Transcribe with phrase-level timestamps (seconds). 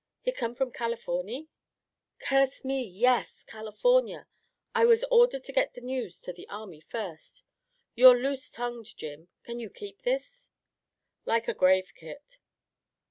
[0.23, 1.47] "Hit" come from Californy?"
[2.17, 4.25] "Curse me, yes, California!
[4.73, 7.43] I was ordered to get the news to the Army first.
[7.93, 9.27] You're loose tongued, Jim.
[9.43, 10.49] Can you keep this?"
[11.23, 12.39] "Like a grave, Kit."